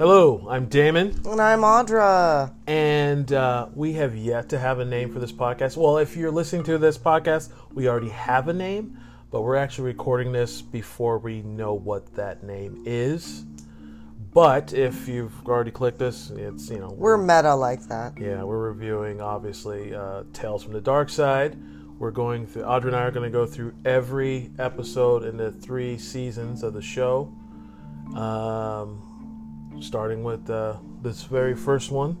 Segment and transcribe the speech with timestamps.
[0.00, 2.54] Hello, I'm Damon, And I'm Audra.
[2.66, 5.76] and uh, we have yet to have a name for this podcast.
[5.76, 8.98] Well, if you're listening to this podcast, we already have a name,
[9.30, 13.44] but we're actually recording this before we know what that name is.
[14.32, 18.14] But if you've already clicked this, it's you know We're meta like that.
[18.18, 21.58] yeah we're reviewing obviously uh, Tales from the Dark Side.
[21.98, 22.62] We're going through.
[22.62, 26.72] Audra and I are going to go through every episode in the three seasons of
[26.72, 27.30] the show.
[28.16, 29.02] Um,
[29.80, 32.16] starting with uh, this very first one.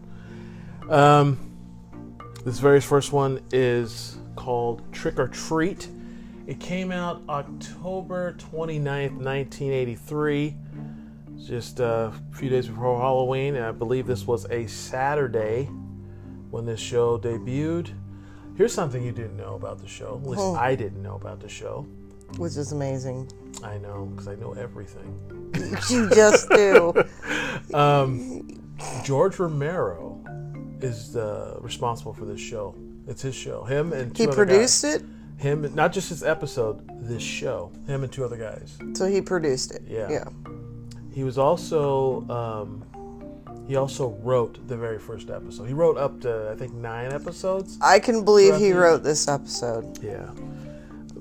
[0.88, 1.38] Um,
[2.44, 5.88] this very first one is called Trick or Treat.
[6.46, 10.56] It came out October 29th, 1983,
[11.46, 13.56] just a few days before Halloween.
[13.56, 15.64] And I believe this was a Saturday
[16.50, 17.90] when this show debuted.
[18.56, 20.20] Here's something you didn't know about the show.
[20.22, 20.54] At least Oh.
[20.54, 21.86] I didn't know about the show.
[22.36, 23.30] Which is amazing.
[23.62, 25.49] I know, because I know everything.
[25.90, 26.92] You just do.
[27.74, 28.62] Um,
[29.04, 30.22] George Romero
[30.80, 32.74] is uh, responsible for this show.
[33.06, 33.64] It's his show.
[33.64, 34.94] Him and two He other produced guys.
[34.96, 35.02] it,
[35.38, 37.72] Him, not just this episode, this show.
[37.86, 38.78] Him and two other guys.
[38.94, 39.82] so he produced it.
[39.88, 40.08] Yeah.
[40.10, 40.24] Yeah.
[41.12, 42.84] He was also um,
[43.66, 45.64] he also wrote the very first episode.
[45.66, 47.78] He wrote up to I think nine episodes.
[47.80, 50.02] I can believe he wrote this episode.
[50.02, 50.30] Yeah,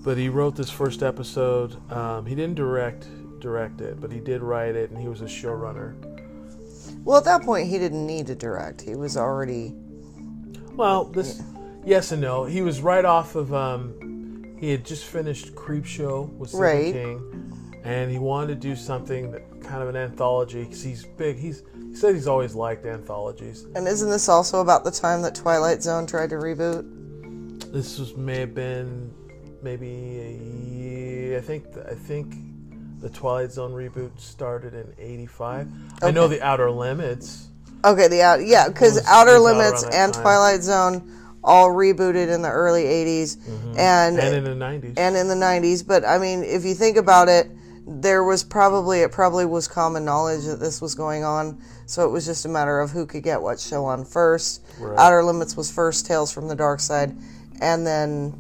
[0.04, 1.76] but he wrote this first episode.
[1.92, 3.08] Um, he didn't direct
[3.40, 5.96] direct it, but he did write it, and he was a showrunner.
[7.04, 8.82] Well, at that point, he didn't need to direct.
[8.82, 9.74] He was already.
[10.74, 11.42] Well, this
[11.86, 12.46] yes and no.
[12.46, 16.94] He was right off of um, he had just finished Creepshow with Stephen Right.
[16.94, 21.38] King, and he wanted to do something that kind of an anthology because he's big.
[21.38, 23.66] He's he said he's always liked anthologies.
[23.76, 27.72] And isn't this also about the time that Twilight Zone tried to reboot?
[27.72, 29.14] This was may have been
[29.62, 31.38] maybe a year.
[31.38, 32.36] I think I think
[33.00, 35.68] the Twilight Zone reboot started in '85.
[36.02, 37.48] I know the Outer Limits.
[37.86, 40.22] Okay, the out yeah, because Outer it out Limits and time.
[40.24, 43.38] Twilight Zone all rebooted in the early '80s,
[43.78, 44.20] and Mm-hmm.
[44.20, 44.94] And in the '90s.
[44.98, 47.50] and in the 90s but i mean if you think about it
[47.88, 52.12] there was probably it probably was common knowledge that this was going on so it
[52.12, 55.00] was just a matter of who could get what show on first Right.
[55.00, 57.16] outer limits was first tales from the dark side
[57.62, 58.34] and then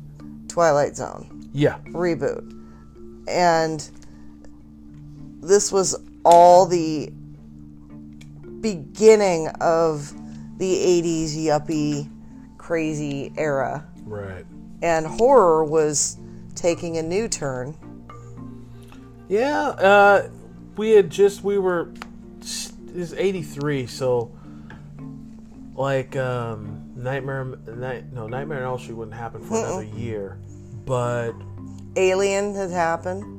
[0.49, 2.43] twilight zone yeah, reboot
[3.29, 3.89] and
[5.41, 5.95] this was
[6.25, 7.11] all the
[8.61, 10.13] beginning of
[10.57, 12.09] the 80s yuppie
[12.57, 14.45] crazy era right.
[14.81, 16.17] and horror was
[16.55, 17.75] taking a new turn.
[19.27, 20.29] Yeah, uh,
[20.75, 21.91] we had just we were
[22.93, 24.31] is '83, so
[25.75, 30.39] like um, Nightmare Night no Nightmare on Elm Street wouldn't happen for another year,
[30.85, 31.33] but
[31.95, 33.38] Alien had happened.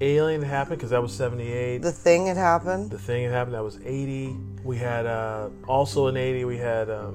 [0.00, 1.80] Alien happened because that was '78.
[1.80, 2.90] The Thing had happened.
[2.90, 6.90] the thing had happened that was 80 we had uh also in 80 we had
[6.90, 7.14] um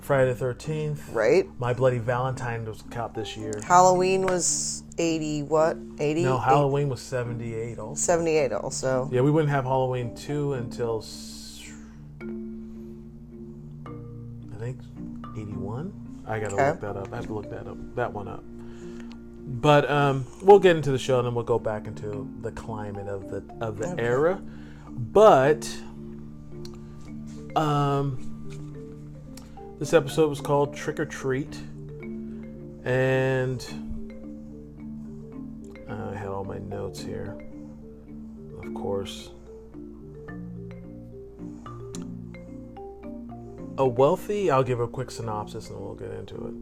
[0.00, 1.46] friday the 13th Right.
[1.58, 5.76] my bloody valentine was caught this year Halloween was 80 what?
[6.00, 6.24] 80?
[6.24, 9.08] no halloween was 78 also 78 also.
[9.12, 11.04] yeah we wouldn't have halloween 2 until
[14.52, 14.78] I think
[15.36, 15.92] 81
[16.26, 16.68] i gotta Okay.
[16.70, 18.42] look that up i have to look that up that one up
[19.52, 23.08] but um, we'll get into the show and then we'll go back into the climate
[23.08, 24.02] of the of the Okay.
[24.02, 24.40] era
[24.90, 25.68] but
[27.56, 29.16] um,
[29.78, 31.56] this episode was called Trick or Treat,
[32.84, 33.64] and
[35.88, 37.36] I had all my notes here.
[38.62, 39.30] Of course,
[43.78, 44.50] a wealthy.
[44.50, 46.54] I'll give a quick synopsis and we'll get into it.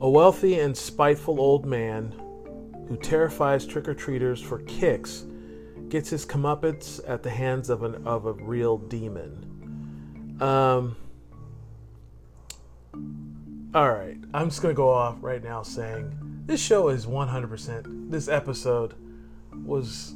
[0.00, 2.14] A wealthy and spiteful old man
[2.92, 5.24] who terrifies trick or treaters for kicks
[5.88, 10.36] gets his comeuppance at the hands of an of a real demon.
[10.40, 10.96] Um.
[13.74, 16.12] All right, I'm just gonna go off right now saying
[16.44, 18.10] this show is 100%.
[18.10, 18.92] This episode
[19.64, 20.14] was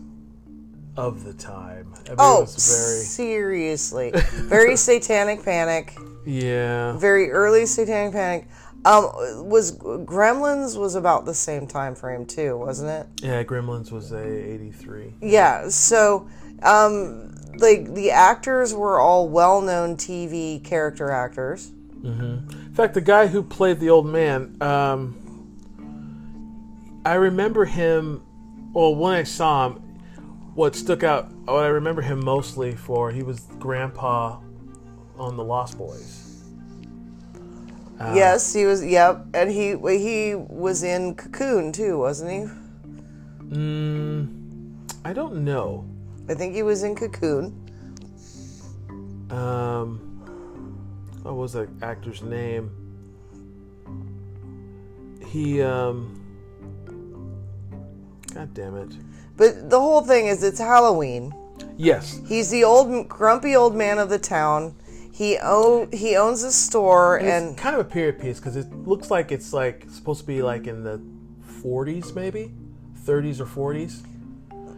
[0.99, 1.95] of the time.
[1.95, 4.13] I mean, it Oh, was very seriously.
[4.15, 5.97] Very satanic panic.
[6.27, 6.93] Yeah.
[6.99, 8.49] Very early satanic panic.
[8.85, 13.25] Um was Gremlins was about the same time frame too, wasn't it?
[13.25, 15.15] Yeah, Gremlins was a 83.
[15.23, 16.29] Yeah, so
[16.63, 21.73] um like the actors were all well-known TV character actors.
[22.05, 25.17] In fact, the guy who played the old man, um,
[27.05, 28.23] I remember him.
[28.73, 29.83] Well, when I saw him,
[30.55, 34.39] what stuck out, what I remember him mostly for, he was Grandpa
[35.19, 36.43] on the Lost Boys.
[37.99, 38.85] Uh, yes, he was.
[38.85, 43.55] Yep, and he he was in Cocoon too, wasn't he?
[43.55, 45.89] Mm, I don't know.
[46.29, 47.55] I think he was in Cocoon.
[49.31, 49.99] Um,
[51.23, 52.71] what was that actor's name?
[55.27, 56.23] He um.
[58.35, 58.93] God damn it.
[59.39, 61.35] But the whole thing is it's Halloween.
[61.79, 62.21] Yes.
[62.27, 64.75] He's the old grumpy old man of the town.
[65.17, 68.71] He own he owns a store And and kind of a period piece because it
[68.71, 71.01] looks like it's like supposed to be like in the
[71.63, 72.53] 40s, maybe
[73.03, 74.03] 30s or 40s.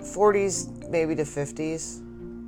[0.01, 2.05] 40s maybe to 50s.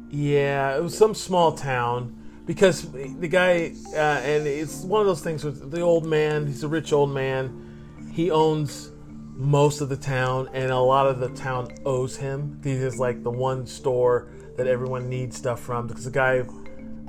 [0.08, 2.16] Yeah, it was some small town
[2.46, 6.46] because the guy, uh, and it's one of those things with the old man.
[6.46, 8.08] He's a rich old man.
[8.12, 8.92] He owns
[9.34, 12.60] most of the town, and a lot of the town owes him.
[12.62, 16.44] He is like the one store that everyone needs stuff from because the guy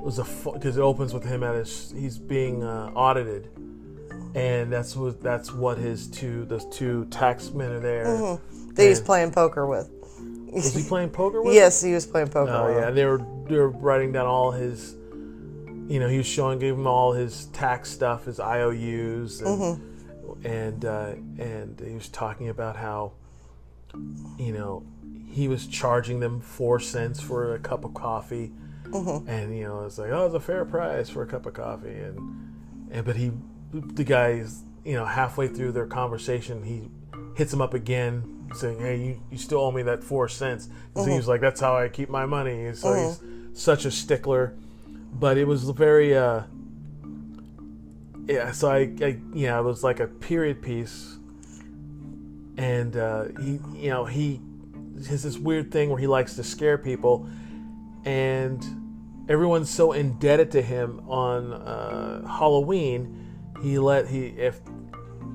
[0.02, 3.48] was a because it opens with him at his he's being uh, audited,
[4.34, 8.38] and that's what that's what his two those two taxmen are there.
[8.74, 9.90] That he's playing poker with.
[10.52, 11.54] Was he playing poker with?
[11.62, 12.52] Yes, he was playing poker.
[12.52, 14.94] Oh yeah, they were they were writing down all his,
[15.88, 19.80] you know, he was showing, gave him all his tax stuff, his IOUs, and
[20.44, 23.12] and uh, and he was talking about how,
[24.38, 24.84] you know,
[25.30, 28.52] he was charging them four cents for a cup of coffee,
[29.26, 31.88] and you know, it's like oh, it's a fair price for a cup of coffee,
[31.94, 32.18] and
[32.90, 33.32] and but he,
[33.72, 36.88] the guy's, you know halfway through their conversation, he
[37.36, 38.38] hits him up again.
[38.54, 41.58] Saying, "Hey, you, you still owe me that four cents." 'Cause He was like, "That's
[41.60, 43.20] how I keep my money." So he's
[43.54, 44.52] such a stickler,
[45.18, 46.42] but it was very, uh,
[48.26, 48.50] yeah.
[48.52, 51.16] So I, I, yeah, it was like a period piece,
[52.58, 54.40] and uh, he, you know, he
[55.08, 57.26] has this weird thing where he likes to scare people,
[58.04, 58.62] and
[59.28, 63.18] everyone's so indebted to him on uh, Halloween.
[63.62, 64.60] He let he if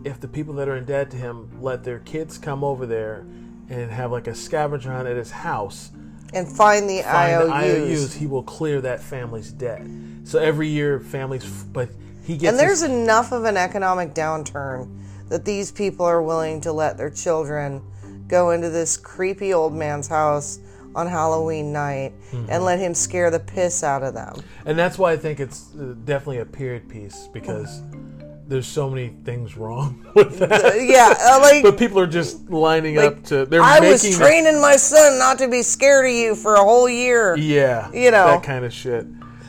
[0.03, 3.25] if the people that are indebted to him let their kids come over there
[3.69, 5.91] and have like a scavenger hunt at his house,
[6.33, 7.47] And find the find IOUs.
[7.47, 9.81] the IOUs, he will clear that family's debt.
[10.23, 11.43] So every year, families,
[11.73, 11.89] but
[12.23, 14.89] he gets And there's his- enough of an economic downturn
[15.29, 17.81] that these people are willing to let their children
[18.29, 20.59] go into this creepy old man's house
[20.97, 22.47] on Halloween night Mm-hmm.
[22.49, 24.35] and let him scare the piss out of them.
[24.65, 27.81] and that's why I think it's uh, definitely a period piece because
[28.49, 30.81] there's so many things wrong with that.
[30.81, 33.45] Yeah, uh, like But people are just lining up to.
[33.45, 36.89] They're I was training my son not to be scared of you for a whole
[36.89, 37.37] year.
[37.37, 38.27] Yeah, You know.
[38.27, 39.05] that kind of shit.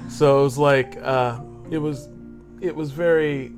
[0.08, 1.40] So it was like, uh,
[1.70, 2.08] it was,
[2.60, 3.52] it was very,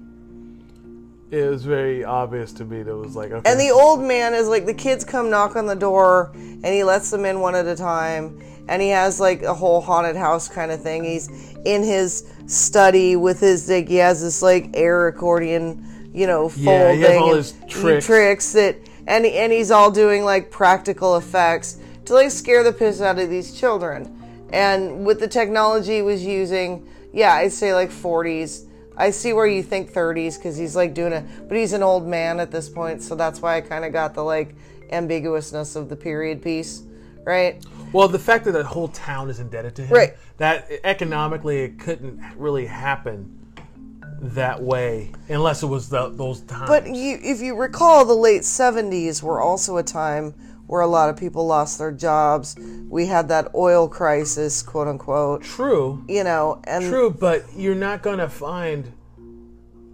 [1.31, 4.35] it was very obvious to me that it was like, okay, And the old man
[4.35, 7.55] is like the kids come knock on the door and he lets them in one
[7.55, 11.05] at a time and he has like a whole haunted house kind of thing.
[11.05, 11.29] He's
[11.65, 16.67] in his study with his like he has this like air accordion, you know, folding
[16.73, 18.07] Yeah, he has all his tricks.
[18.07, 18.77] tricks that
[19.07, 23.31] and and he's all doing like practical effects to like scare the piss out of
[23.31, 24.17] these children.
[24.53, 28.67] And with the technology he was using, yeah, I'd say like 40s.
[29.01, 32.07] I see where you think 30s because he's like doing it, but he's an old
[32.07, 34.55] man at this point, so that's why I kind of got the like
[34.93, 36.83] ambiguousness of the period piece,
[37.25, 37.65] right?
[37.93, 40.17] well, the fact that the whole town is indebted to him, Right.
[40.37, 43.37] That economically, it couldn't really happen
[44.21, 46.69] that way unless it was the, those times.
[46.69, 50.35] But you, if you recall, the late 70s were also a time
[50.71, 52.57] where a lot of people lost their jobs.
[52.89, 58.03] We had that oil crisis, quote unquote, true, you know, and true, but you're not
[58.03, 58.93] gonna find.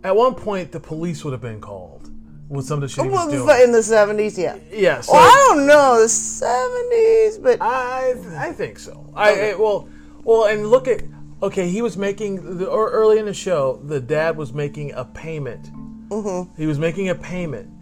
[0.04, 2.10] At one point, the police would have been called
[2.50, 3.62] with some of the shit he was doing.
[3.62, 4.58] in the 70s, yeah.
[4.70, 9.10] Yeah, so Well, I don't know the 70s, but I I think so.
[9.16, 9.88] I, I well
[10.24, 11.02] well and look at
[11.42, 15.06] okay he was making the, or early in the show the dad was making a
[15.06, 15.72] payment.
[16.10, 16.54] Mm-hmm.
[16.60, 17.72] He was making a payment,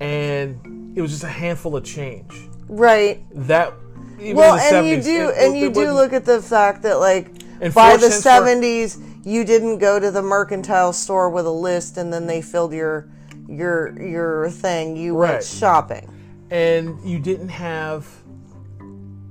[0.00, 2.48] and it was just a handful of change.
[2.68, 3.22] right.
[3.46, 3.72] That
[4.18, 6.40] even Well, in the and you do, it- and it you do look at the
[6.42, 7.28] fact that, like,
[7.60, 12.12] And by the seventies, you didn't go to the mercantile store with a list, and
[12.12, 13.08] then they filled your
[13.48, 14.96] your your thing.
[14.96, 15.32] You Right.
[15.34, 16.08] went shopping.
[16.50, 18.06] and you didn't have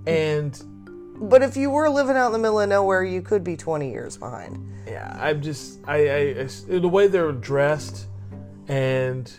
[0.07, 0.61] and
[1.19, 3.89] But if you were living out in the middle of nowhere, you could be twenty
[3.91, 4.57] years behind.
[4.87, 8.05] yeah I'm just I, I, I the way they're dressed
[8.67, 9.31] and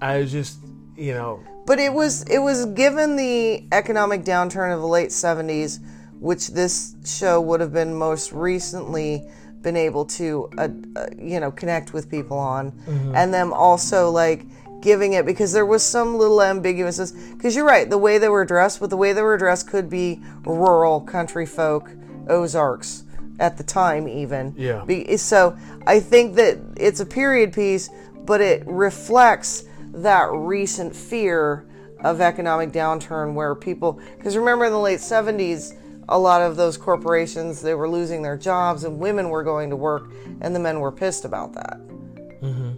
[0.00, 0.58] I just
[1.00, 1.42] you know.
[1.66, 5.80] But it was it was given the economic downturn of the late seventies,
[6.18, 9.26] which this show would have been most recently
[9.62, 12.72] been able to uh, uh, you know connect with people on,
[13.14, 14.44] and them also like
[14.80, 17.12] giving it because there was some little ambiguousness.
[17.32, 19.88] Because you're right the way they were dressed but the way they were dressed could
[19.88, 21.90] be rural country folk
[22.28, 23.04] ozarks
[23.38, 24.54] at the time even.
[24.56, 24.84] Yeah.
[24.84, 27.88] Be- so i think that it's a period piece
[28.26, 31.66] but it reflects that recent fear
[32.02, 35.76] of economic downturn where people because remember in the late 70s
[36.10, 39.76] a lot of those corporations they were losing their jobs and women were going to
[39.76, 41.80] work and the men were pissed about that.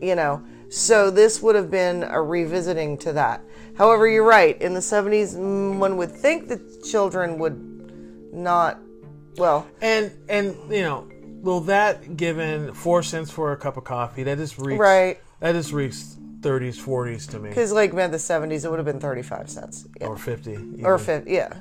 [0.03, 0.45] You know?
[0.69, 3.43] So this would have been a revisiting to that.
[3.77, 4.61] However you're right.
[4.61, 8.79] In the 70s mm, one would think that children would not
[9.37, 9.67] well.
[9.81, 11.09] And and you know,
[11.43, 14.79] well, that given four cents for a cup of coffee, that is just reeks.
[14.79, 15.21] right.
[15.41, 18.79] That is just reeks 30s, 40s to me, because like man the 70s it would
[18.79, 20.07] have been 35 cents yeah.
[20.09, 20.51] or 50.
[20.53, 20.85] even.
[20.85, 21.61] or 50 yeah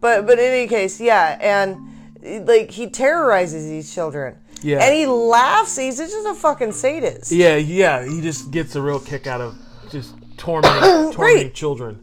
[0.00, 4.82] but but in any case yeah and like he terrorizes these children Yeah.
[4.84, 8.04] and he laughs he's just a fucking sadist Yeah, yeah.
[8.04, 9.54] He just gets a real kick out of
[9.90, 10.82] just tormenting,
[11.12, 11.54] tormenting Right.
[11.54, 12.00] children.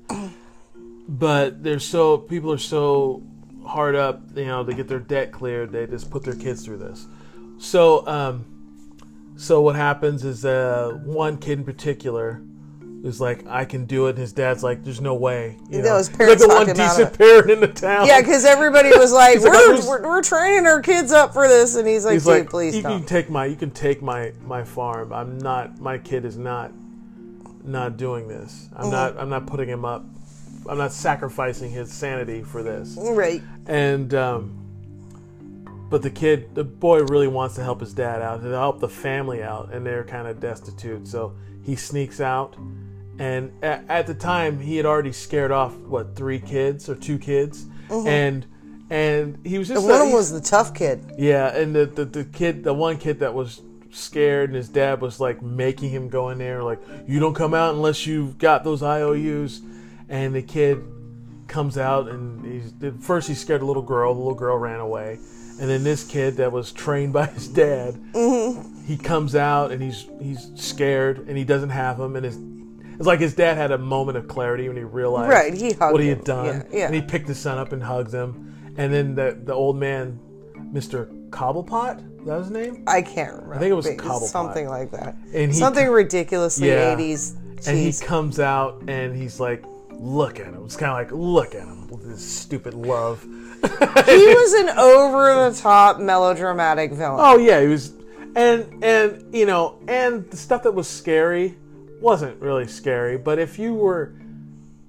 [1.08, 3.22] But they're so people are so
[3.66, 5.72] hard up, you know, to get their debt cleared.
[5.72, 7.06] They just put their kids through this.
[7.58, 8.46] So, um,
[9.38, 12.42] so what happens is uh, one kid in particular
[13.04, 15.90] is like, "I can do it," and his dad's like, "There's no way." You No,
[15.90, 15.98] know?
[15.98, 17.18] his He's parents like the one him out of decent it.
[17.18, 18.08] parent in the town.
[18.08, 21.48] yeah because everybody was like like, we're, "I'm we're, we're training our kids up for
[21.48, 24.02] this and he's like He's like, please you can don't take my, you can take
[24.02, 25.14] my my farm.
[25.14, 26.72] I'm not, my kid is not,
[27.64, 28.70] not doing this.
[28.74, 28.84] Mm-hmm.
[28.84, 30.04] I'm not, I'm not putting him up.
[30.68, 32.96] I'm not sacrificing his sanity for this.
[32.98, 34.65] right And, um,
[35.96, 38.90] but the kid, the boy, really wants to help his dad out, to help the
[38.90, 41.08] family out, and they're kind of destitute.
[41.08, 41.34] So
[41.64, 42.58] he sneaks out,
[43.18, 47.18] and at, at the time he had already scared off what three kids or two
[47.18, 48.46] kids, and
[48.90, 49.90] and he was just Mm-hmm.
[49.90, 52.98] one a- of was the tough kid yeah, and the, the the kid, the one
[52.98, 53.62] kid that was
[53.92, 57.54] scared, and his dad was like making him go in there, like you don't come
[57.54, 59.62] out unless you've got those IOUs.
[60.10, 60.84] And the kid
[61.48, 64.14] comes out, and he's at first he's scared a little girl.
[64.14, 65.20] The little girl ran away,
[65.60, 68.84] and then this kid that was trained by his dad, mm-hmm.
[68.86, 72.38] he comes out and he's he's scared, and he doesn't have him, and his
[72.98, 76.00] it's like his dad had a moment of clarity when he realized Right, he what
[76.00, 76.86] he had done, Yeah, yeah.
[76.86, 80.20] and he picked his son up and hugs him, and then the the old man,
[80.72, 82.84] Mister Cobblepot, is that his name?
[82.88, 84.28] i can't remember I think it was Cobblepot.
[84.30, 86.96] something like that And he- something ridiculously Yeah.
[86.96, 87.36] 80s
[87.68, 89.64] and he comes out and he's like,
[90.00, 90.64] look at him.
[90.66, 93.22] It's kind of like, look at him with this stupid love.
[93.24, 93.30] he
[93.68, 97.94] was an over the top melodramatic villain Oh yeah, he was,
[98.36, 101.58] and and you know, and the stuff that was scary
[102.00, 103.18] wasn't really scary.
[103.18, 104.14] But if you were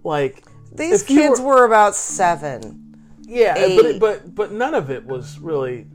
[0.05, 2.87] like these kids were about seven
[3.27, 3.79] yeah, but eight.
[3.79, 5.87] it, but but none of it was really.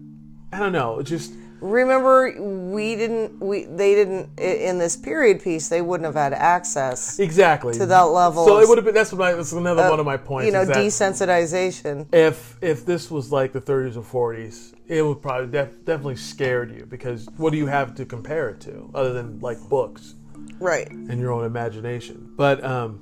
[0.52, 1.00] I don't know.
[1.00, 6.16] It just remember we didn't we they didn't in this period piece they wouldn't have
[6.16, 8.96] had access exactly to that level So it would have been.
[8.96, 10.48] That's what my, that's another one of my points.
[10.48, 15.52] you know desensitization if if this was like the 30s or 40s, it would probably
[15.52, 19.40] def- definitely scared you because what do you have to compare it to other than
[19.40, 20.16] like books
[20.60, 22.34] right and your own imagination?
[22.36, 23.00] But um,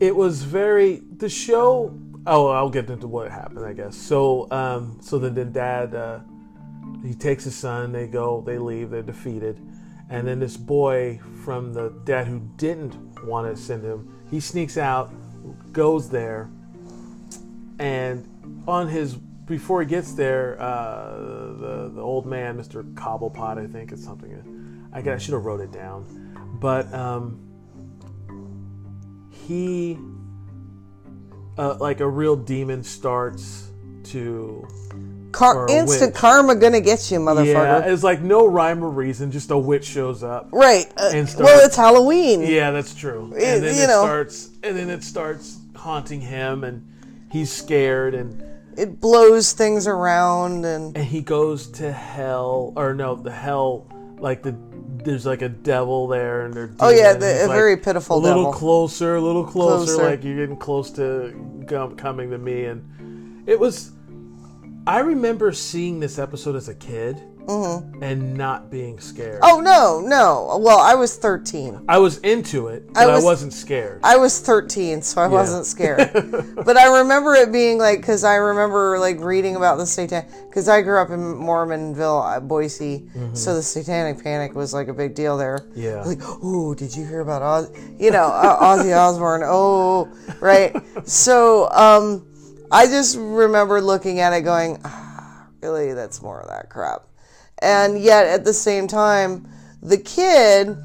[0.00, 1.98] it was very the show.
[2.26, 3.96] Oh, I'll get into what happened, I guess.
[3.96, 6.20] So um, so then then dad uh,
[7.04, 7.92] he takes his son.
[7.92, 8.40] They go.
[8.40, 8.90] They leave.
[8.90, 9.60] They're defeated.
[10.10, 12.94] And then this boy from the dad who didn't
[13.24, 15.12] want to send him, he sneaks out,
[15.72, 16.50] goes there,
[17.78, 18.28] and
[18.66, 21.16] on his before he gets there, uh,
[21.58, 24.88] the the old man, Mister Cobblepot, I think it's something.
[24.92, 26.04] I guess I should have wrote it down,
[26.60, 27.40] but um,
[29.30, 29.98] he,
[31.58, 33.72] uh, like a real demon, starts
[34.04, 34.66] to
[35.34, 37.46] Car- instant karma gonna get you motherfucker
[37.82, 40.48] yeah, it's like no rhyme or reason, just a witch shows up.
[40.52, 43.32] right uh, And well it's halloween Yeah, that's true.
[43.36, 44.02] It- And then it know.
[44.04, 46.86] starts, and then it starts haunting him, and
[47.30, 48.42] he's scared, and
[48.76, 53.86] it blows things around and and he goes to hell, or no, the hell,
[54.18, 54.54] like the
[55.04, 58.44] there's like a devil there, and they're Oh, yeah, the- a very pitiful a little
[58.44, 58.52] devil.
[58.52, 60.02] closer, a little closer, Closer.
[60.10, 61.34] like you're getting close to
[61.96, 63.90] coming to me, and it was.
[64.86, 69.42] I remember seeing this episode as a kid and not being scared.
[69.42, 69.56] Mm-hmm.
[69.56, 73.44] oh no no well i was 13 I was into it, but I, was- was,
[73.44, 74.00] not scared.
[74.02, 76.10] I was 13, so I wasn't scared.
[76.64, 80.68] but I remember it being like, because I remember like reading about the satanic, because
[80.70, 85.14] I grew up in Mormonville, uh, Boise, so the satanic panic was like a big
[85.14, 85.58] deal there.
[85.58, 85.80] Mm-hmm.
[85.82, 86.02] Yeah.
[86.02, 87.70] Like, oh, did you hear about Oz?
[87.98, 89.42] You know, uh, Ozzy Osbourne.
[89.44, 90.08] Oh,
[90.40, 90.74] right.
[91.04, 92.26] So um,
[92.70, 97.02] I just remember looking at it going, ah, really, that's more of that crap.
[97.60, 99.48] And yet at the same time,
[99.82, 100.76] the kid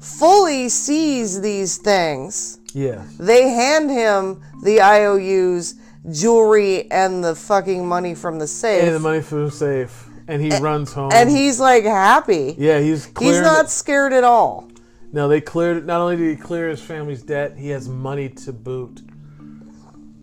[0.00, 2.58] fully sees these things.
[2.72, 5.74] yeah, They hand him the IOUs,
[6.10, 8.84] jewelry, and the fucking money from the safe.
[8.84, 11.10] and the money from the safe, and he runs home.
[11.12, 12.54] and he's like happy.
[12.58, 14.68] yeah, he's He's not scared at all.
[15.12, 15.86] No, they cleared.
[15.86, 19.00] Not only did he clear his family's debt, he has money to boot.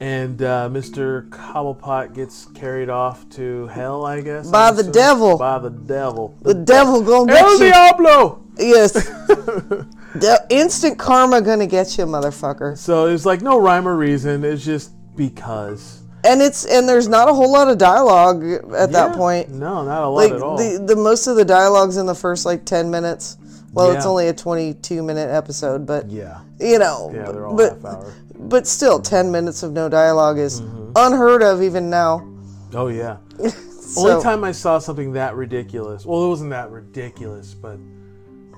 [0.04, 1.30] And uh, Mr.
[1.30, 4.50] Cobblepot gets carried off to hell, I guess.
[4.50, 4.92] By I'm the assuming.
[4.92, 5.38] devil.
[5.38, 6.38] By the devil.
[6.42, 7.72] The devil gonna El get you.
[7.72, 8.44] Diablo!
[8.58, 8.92] Yes.
[9.28, 12.78] the instant karma gonna get you, motherfucker.
[12.78, 14.44] So it's like no rhyme or reason.
[14.44, 16.02] It's just because.
[16.26, 18.44] And it's and there's not a whole lot of dialogue
[18.76, 19.52] at that point.
[19.52, 20.58] No, not a lot Like at all.
[20.58, 23.38] the the most of the dialogues in the first like ten minutes.
[23.72, 26.42] Well, it's only a twenty-two minute episode, but yeah.
[26.60, 28.14] you know, Yeah, they're all but half hour.
[28.50, 30.92] But still, ten minutes of no dialogue is Mm-hmm.
[30.96, 32.28] unheard of even now.
[32.74, 33.18] Oh yeah.
[33.94, 36.04] So, Only time I saw something that ridiculous.
[36.04, 37.78] Well, it wasn't that ridiculous, but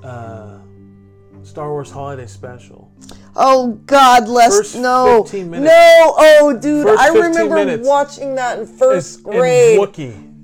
[0.02, 0.60] uh,
[1.44, 2.90] Star Wars Holiday Special.
[3.36, 5.70] oh God, less First no, 15 minutes.
[5.74, 9.78] no, oh dude, First I remember watching that in first grade.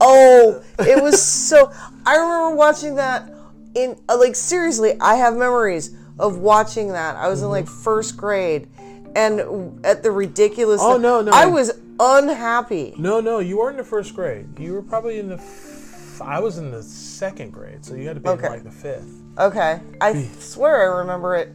[0.01, 1.71] Oh, it was so.
[2.05, 3.31] I remember watching that
[3.75, 5.00] in uh, like seriously.
[5.00, 7.15] I have memories of watching that.
[7.15, 8.67] I was in like first grade,
[9.15, 10.82] and at the ridiculous.
[10.84, 11.32] Oh, no, no.
[11.34, 12.94] I was unhappy.
[12.98, 14.60] No, no, you weren't in the first grade.
[14.60, 15.36] You were probably in the.
[15.36, 18.46] F- I was in the second grade, so you had to be Okay.
[18.48, 19.08] in like the fifth.
[19.39, 21.50] Okay, I swear I remember it.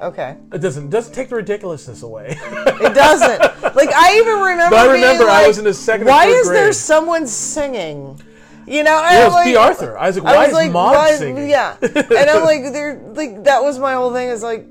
[0.00, 2.28] Okay, It doesn't doesn't take the ridiculousness away.
[2.40, 3.40] it doesn't.
[3.76, 4.70] like I even remember.
[4.76, 8.18] But I remember I was in the second Why is there someone singing?
[8.66, 9.98] You know, and Yeah, it I'm was like, Bea Arthur.
[9.98, 11.48] I was like, I why was is like, Maude why- singing?
[11.50, 14.28] Yeah, and I'm like, there, like that was my whole thing.
[14.28, 14.66] Is like,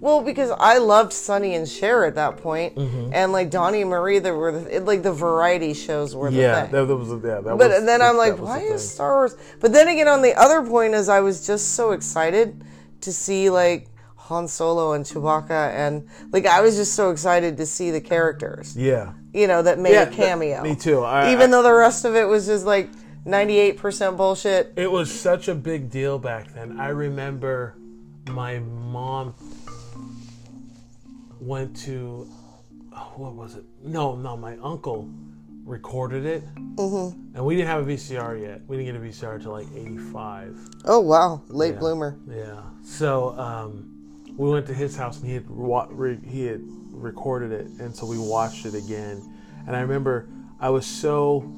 [0.00, 3.10] well, because I loved Sonny and Cher at that point, Mm-hmm.
[3.14, 6.36] and like Donny and Marie, there were the, it, like the variety shows were the
[6.36, 6.72] yeah, thing.
[6.72, 7.40] that, that was yeah.
[7.40, 9.36] That but was, then I'm like, why is Star Wars?
[9.60, 12.62] But then again, on the other point is, I was just so excited
[13.02, 17.66] to see like Han Solo and Chewbacca, and like I was just so excited to
[17.66, 19.12] see the characters, Yeah.
[19.32, 20.62] you know, that made Yeah, a cameo.
[20.62, 21.00] me too.
[21.02, 22.90] I- Even I- though the rest of it was just like
[23.24, 24.72] 98% bullshit.
[24.76, 26.78] It was such a big deal back then.
[26.80, 27.74] I remember
[28.28, 29.34] my mom
[31.40, 32.28] went to
[32.94, 33.64] oh, what was it?
[33.82, 35.08] No, no, my uncle
[35.64, 36.44] recorded it,
[36.76, 37.36] mm-hmm.
[37.36, 38.60] and we didn't have a VCR yet.
[38.68, 40.56] We didn't get a VCR until like '85.
[40.84, 41.80] Oh wow, late Yeah.
[41.80, 42.18] bloomer.
[42.28, 42.62] Yeah.
[42.84, 46.60] So um, we went to his house, and he had wa- re- he had
[46.92, 49.22] recorded it, and so we watched it again.
[49.66, 50.28] And I remember
[50.60, 51.52] I was so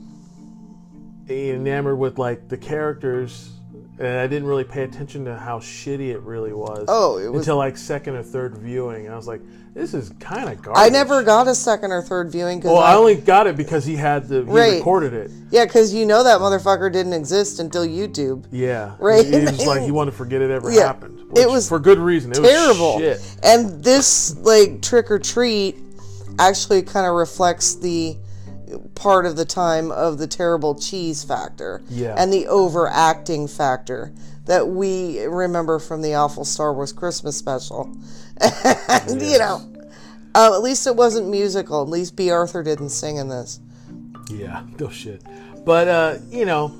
[1.28, 3.50] enamored with like the characters
[3.98, 6.84] and I didn't really pay attention to how shitty it really was.
[6.88, 9.40] Oh, it was- until like second or third viewing, and I was like,
[9.74, 12.82] "This is kind of garbage." I never got a second or third viewing because Well,
[12.82, 14.74] I only got it because he had the he Right.
[14.78, 15.30] recorded it.
[15.50, 18.44] yeah, because you know that motherfucker didn't exist until YouTube.
[18.52, 19.24] Yeah, Right.
[19.26, 20.86] He, he was like he wanted to forget it ever Yeah.
[20.86, 21.20] happened.
[21.36, 22.32] It was for good reason.
[22.32, 23.02] It Terrible.
[23.42, 25.76] And this like trick or treat
[26.38, 28.16] actually kind of reflects the
[28.94, 32.14] part of the time of the terrible cheese factor Yeah.
[32.16, 34.12] and the overacting factor
[34.46, 37.94] that we remember from the awful Star Wars Christmas special.
[38.40, 39.60] and, You know,
[40.34, 41.82] uh, at least it wasn't musical.
[41.82, 43.60] At least Bea Arthur didn't sing in this.
[44.30, 45.22] Yeah, no shit.
[45.64, 46.74] But uh, you know,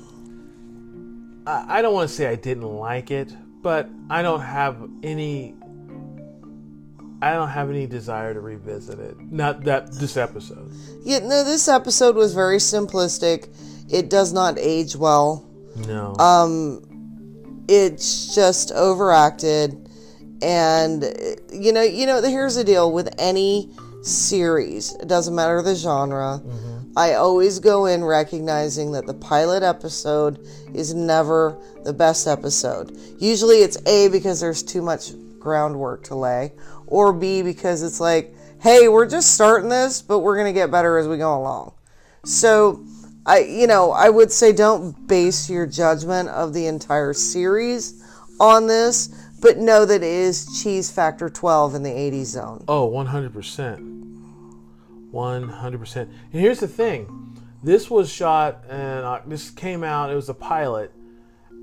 [1.45, 5.55] I, I don't want to say I didn't like it, but I don't have any.
[7.21, 9.19] I don't have any desire to revisit it.
[9.19, 10.71] Not that this episode.
[11.03, 13.49] Yeah, no, this episode was very simplistic.
[13.91, 15.45] It does not age well.
[15.75, 16.15] No.
[16.15, 16.85] Um,
[17.67, 19.89] it's just overacted
[20.41, 21.03] and
[21.51, 23.69] you know you know here's the deal with any
[24.01, 26.41] series it doesn't matter the genre
[26.95, 33.57] i always go in recognizing that the pilot episode is never the best episode usually
[33.57, 36.51] it's a because there's too much groundwork to lay
[36.89, 40.69] or b because it's like hey we're just starting this but we're going to get
[40.69, 41.73] better as we go along
[42.25, 42.83] so
[43.25, 48.03] I you know, I would say don't base your judgment of the entire series
[48.39, 49.07] on this,
[49.41, 52.63] but know that it is cheese factor 12 in the 80s zone.
[52.67, 53.97] oh, 100%.
[55.11, 55.95] 100%.
[55.95, 57.37] And here's the thing.
[57.61, 60.91] This was shot and uh, this came out, it was a pilot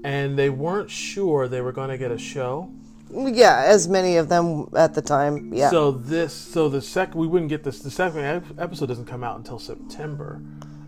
[0.05, 2.71] and they weren't sure they were going to get a show.
[3.11, 5.53] Yeah, as many of them at the time.
[5.55, 5.71] Yeah.
[5.71, 7.81] So this, so the second we wouldn't get this.
[7.81, 10.41] The second ep- episode doesn't come out until September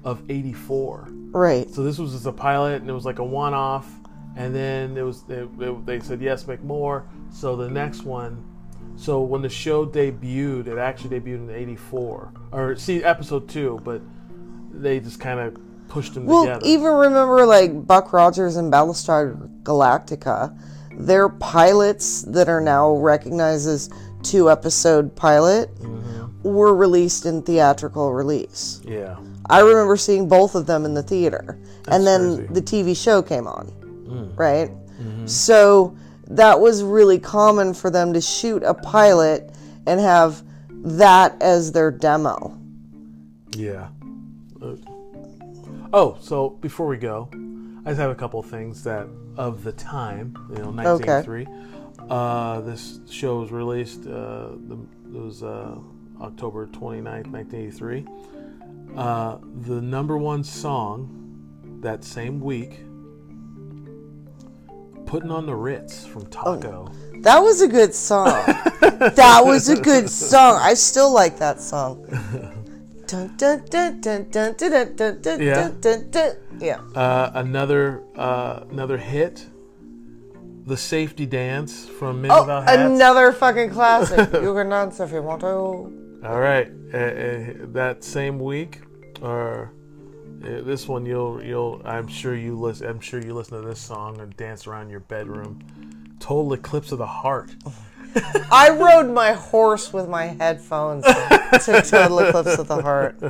[0.05, 1.09] of '84.
[1.33, 1.71] right.
[1.71, 3.89] So this was just a pilot, and it was like a one-off.
[4.37, 7.07] And then it was they, said yes, make more.
[7.33, 8.45] So the next one,
[8.97, 14.01] so when the show debuted, it actually debuted in '84, or see episode two, but
[14.73, 15.57] they just kind of
[15.89, 16.61] pushed them Well, together.
[16.67, 20.57] even remember like Buck Rogers and Battlestar Galactica,
[20.99, 23.89] they're pilots that are now recognized as
[24.23, 26.49] two episode pilot Mm-hmm.
[26.55, 28.81] were released in theatrical release.
[28.85, 29.17] yeah,
[29.51, 31.59] I remember seeing both of them in the theater.
[31.89, 32.53] and then crazy.
[32.53, 33.73] the TV show came on.
[34.37, 34.71] Right?
[35.27, 35.97] So
[36.29, 39.51] that was really common for them to shoot a pilot
[39.87, 42.57] and have that as their demo.
[43.57, 43.89] Yeah.
[44.63, 44.75] Uh,
[45.93, 47.29] oh, so before we go,
[47.89, 49.07] I just have a couple things that
[49.39, 51.47] of the time, you know, 1983.
[52.11, 54.07] Uh, this show was released.
[54.07, 55.75] Uh, the, it was uh,
[56.21, 58.07] October 29th, 1983.
[58.95, 62.81] Uh, the number one song that same week,
[65.07, 66.93] "Putting on the Ritz" from Taco.
[67.21, 68.27] That was a good song.
[68.83, 70.61] that was a good song.
[70.61, 72.05] I still like that song.
[75.41, 75.71] Yeah.
[76.61, 76.81] Yeah.
[76.95, 79.47] Uh, another uh, another hit,
[80.67, 82.79] "The Safety Dance" from Men Oh, Without Hats.
[82.83, 84.33] another fucking classic.
[84.43, 85.47] you can dance if you want to.
[86.25, 88.81] All right, uh, uh, that same week,
[89.23, 89.73] or
[90.45, 91.81] uh, this one, you'll you'll.
[91.85, 92.89] I'm sure you listen.
[92.89, 95.61] I'm sure you listen to this song and dance around your bedroom.
[96.19, 97.51] Total Eclipse of the Heart.
[98.51, 101.05] I rode my horse with my headphones
[101.65, 103.21] to Total Eclipse of the Heart.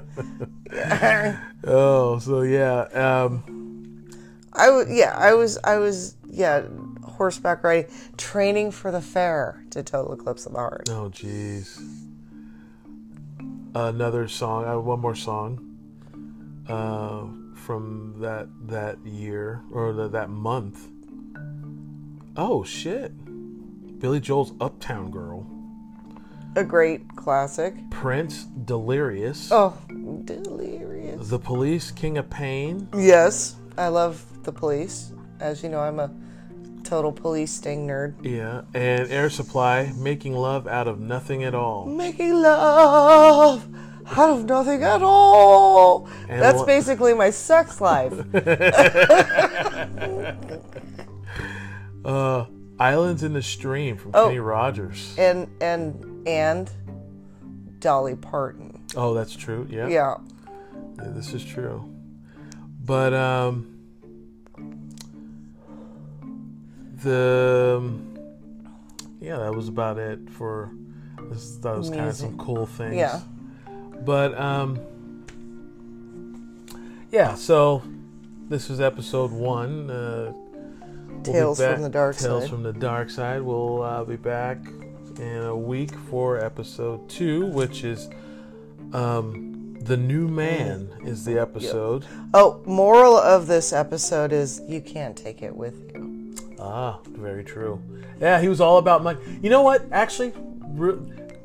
[1.64, 2.82] Oh, so yeah.
[2.82, 4.06] Um,
[4.52, 6.62] I w- yeah, I was I was yeah,
[7.02, 10.88] horseback riding, training for the fair to Total Eclipse of the Heart.
[10.90, 11.82] oh, jeez.
[13.74, 14.64] Another song.
[14.66, 15.64] I have one more song.
[16.68, 17.26] Uh,
[17.58, 20.88] from that that year or the, that month.
[22.36, 23.12] Oh shit!
[23.98, 25.46] Billy Joel's "Uptown Girl."
[26.58, 27.74] A great classic.
[27.90, 29.74] Prince, "Delirious." Oh,
[30.24, 31.28] delirious.
[31.28, 32.88] The Police, King of Pain.
[32.96, 35.12] Yes, I love the police.
[35.38, 36.10] As you know, I'm a
[36.82, 38.14] total police sting nerd.
[38.22, 38.62] Yeah.
[38.74, 41.86] And Air Supply, Making Love Out of Nothing at All.
[41.86, 43.68] Making love
[44.16, 46.08] out of nothing at all.
[46.28, 48.14] And That's what- basically my sex life.
[52.04, 52.46] Uh,
[52.78, 54.26] Islands in the Stream from Oh.
[54.28, 55.14] Kenny Rogers.
[55.18, 56.70] and and and
[57.80, 58.84] Dolly Parton.
[58.94, 59.66] Oh, that's true.
[59.70, 59.88] Yeah.
[59.88, 60.16] Yeah.
[60.96, 61.88] Yeah, This is true.
[62.84, 63.74] But, um,
[67.02, 68.18] the, um,
[69.20, 70.70] yeah, that was about it for,
[71.30, 72.96] this, that was kind of some cool things.
[72.96, 73.20] Yeah.
[74.04, 74.78] But um,
[77.10, 77.34] yeah.
[77.34, 77.82] So
[78.48, 79.90] this is episode one.
[79.90, 82.38] Uh, we'll Tales from the Dark Tales Side.
[82.38, 83.42] Tales from the Dark Side.
[83.42, 84.58] We'll uh, be back
[85.18, 88.08] in a week for episode two, which is
[88.92, 92.06] um, the new man is the episode.
[92.34, 96.34] Oh, moral of this episode is you can't take it with you.
[96.60, 97.82] Ah, very true.
[98.20, 99.20] Yeah, he was all about money.
[99.42, 99.84] You know what?
[99.92, 100.32] Actually,
[100.70, 100.98] re-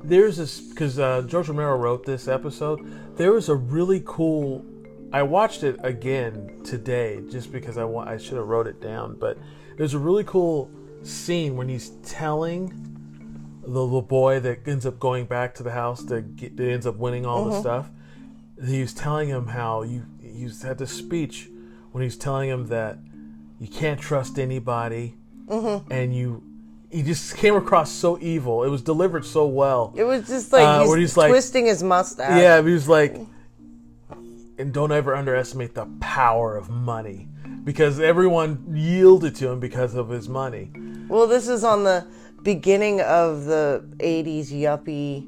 [0.04, 3.18] there's this because uh, George Romero wrote this episode.
[3.18, 4.66] There was a really cool.
[5.12, 8.10] I watched it again today just because I want.
[8.10, 9.38] I should have wrote it down, but
[9.78, 10.70] there's a really cool
[11.04, 12.93] scene when he's telling
[13.64, 16.86] the little boy that ends up going back to the house that, get, that ends
[16.86, 17.90] up winning all the stuff.
[18.66, 21.50] He was telling him how you he had this speech
[21.92, 22.98] when he's telling him that
[23.60, 25.16] you can't trust anybody
[25.50, 26.44] and you
[26.90, 30.64] he just came across so evil it was delivered so well It was just like
[30.64, 32.40] Uh, he's, he's like- twisting his mustache.
[32.42, 33.16] yeah he was like
[34.58, 37.28] and don't ever underestimate the power of money
[37.64, 40.72] because everyone yielded to him because of his money
[41.08, 42.06] Well, this is on the
[42.44, 45.28] beginning of the '80s yuppie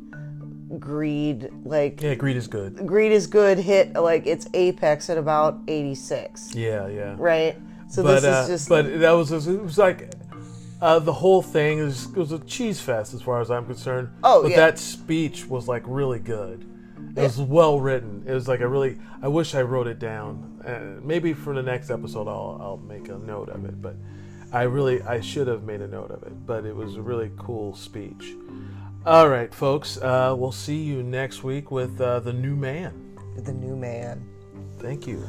[0.80, 1.50] greed.
[1.64, 3.58] Like yeah greed is good greed is good.
[3.58, 7.58] Hit like its apex at about '86, yeah yeah right?
[7.88, 8.70] So but this is uh, just.
[8.70, 10.14] but that was it was like
[10.82, 14.10] uh, the whole thing is it was a cheese fest as far as I'm concerned.
[14.24, 14.58] Oh, but yeah.
[14.58, 16.70] that speech was like really good.
[17.16, 18.24] It was well written.
[18.28, 18.98] It was like a really.
[19.22, 20.62] I wish I wrote it down.
[20.66, 23.82] Uh, maybe for the next episode I'll I'll make a note of it.
[23.82, 23.96] But
[24.56, 26.46] I really I should have made a note of it.
[26.46, 28.36] But it was a really cool speech.
[29.06, 29.98] All right, folks.
[29.98, 33.20] Uh, we'll see you next week with uh, the new man.
[33.38, 34.26] the new man.
[34.80, 35.28] Thank you.